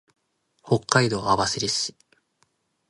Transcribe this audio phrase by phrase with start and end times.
[0.63, 1.95] 北海道網走市